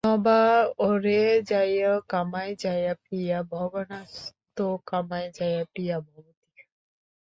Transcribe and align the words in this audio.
ন 0.03 0.07
বা 0.25 0.39
অরে 0.81 1.21
জায়ায়ৈ 1.49 1.99
কামায় 2.09 2.53
জায়া 2.55 2.93
প্রিয়া 3.03 3.37
ভবত্যাত্মনস্ত্ত 3.51 4.57
কামায় 4.87 5.29
জায়া 5.37 5.63
প্রিয়া 5.71 5.97
ভবতি। 6.01 6.61